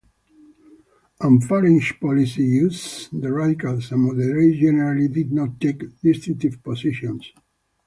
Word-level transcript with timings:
On 1.21 1.39
foreign 1.41 1.79
policy 1.79 2.57
issues, 2.57 3.07
the 3.13 3.31
Radicals 3.31 3.91
and 3.91 4.01
moderates 4.01 4.57
generally 4.59 5.07
did 5.07 5.31
not 5.31 5.59
take 5.61 5.83
distinctive 6.01 6.63
positions. 6.63 7.31